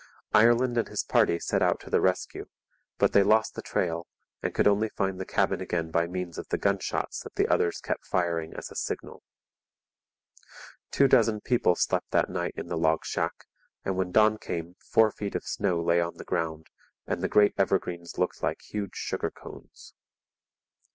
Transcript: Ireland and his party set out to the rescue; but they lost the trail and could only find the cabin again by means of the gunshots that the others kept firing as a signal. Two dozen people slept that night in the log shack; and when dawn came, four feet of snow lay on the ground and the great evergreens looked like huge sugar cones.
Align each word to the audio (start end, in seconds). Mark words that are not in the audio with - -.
Ireland 0.33 0.79
and 0.79 0.87
his 0.87 1.03
party 1.03 1.37
set 1.39 1.61
out 1.61 1.79
to 1.81 1.91
the 1.91 2.01
rescue; 2.01 2.47
but 2.97 3.13
they 3.13 3.21
lost 3.21 3.53
the 3.53 3.61
trail 3.61 4.07
and 4.41 4.51
could 4.51 4.67
only 4.67 4.89
find 4.89 5.19
the 5.19 5.27
cabin 5.27 5.61
again 5.61 5.91
by 5.91 6.07
means 6.07 6.39
of 6.39 6.47
the 6.49 6.57
gunshots 6.57 7.19
that 7.21 7.35
the 7.35 7.47
others 7.47 7.79
kept 7.79 8.07
firing 8.07 8.51
as 8.55 8.71
a 8.71 8.75
signal. 8.75 9.21
Two 10.89 11.07
dozen 11.07 11.39
people 11.39 11.75
slept 11.75 12.09
that 12.09 12.31
night 12.31 12.55
in 12.57 12.67
the 12.67 12.79
log 12.79 13.05
shack; 13.05 13.45
and 13.85 13.95
when 13.95 14.11
dawn 14.11 14.39
came, 14.39 14.75
four 14.79 15.11
feet 15.11 15.35
of 15.35 15.45
snow 15.45 15.79
lay 15.79 16.01
on 16.01 16.17
the 16.17 16.25
ground 16.25 16.65
and 17.05 17.21
the 17.21 17.29
great 17.29 17.53
evergreens 17.59 18.17
looked 18.17 18.41
like 18.41 18.59
huge 18.63 18.95
sugar 18.95 19.29
cones. 19.29 19.93